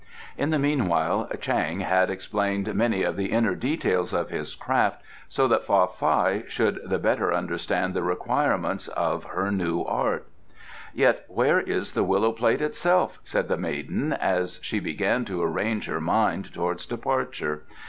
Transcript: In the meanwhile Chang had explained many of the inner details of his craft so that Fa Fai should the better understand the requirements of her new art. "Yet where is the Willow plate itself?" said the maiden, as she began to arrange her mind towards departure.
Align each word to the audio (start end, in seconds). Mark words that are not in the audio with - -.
In 0.35 0.49
the 0.49 0.57
meanwhile 0.57 1.29
Chang 1.39 1.81
had 1.81 2.09
explained 2.09 2.73
many 2.73 3.03
of 3.03 3.17
the 3.17 3.27
inner 3.27 3.53
details 3.53 4.13
of 4.13 4.31
his 4.31 4.55
craft 4.55 4.99
so 5.29 5.47
that 5.47 5.63
Fa 5.67 5.85
Fai 5.85 6.41
should 6.47 6.79
the 6.83 6.97
better 6.97 7.31
understand 7.31 7.93
the 7.93 8.01
requirements 8.01 8.87
of 8.87 9.25
her 9.25 9.51
new 9.51 9.83
art. 9.83 10.25
"Yet 10.91 11.25
where 11.27 11.59
is 11.59 11.91
the 11.93 12.03
Willow 12.03 12.31
plate 12.31 12.63
itself?" 12.63 13.19
said 13.23 13.47
the 13.47 13.57
maiden, 13.57 14.11
as 14.11 14.59
she 14.63 14.79
began 14.79 15.23
to 15.25 15.43
arrange 15.43 15.85
her 15.85 16.01
mind 16.01 16.51
towards 16.51 16.87
departure. 16.87 17.61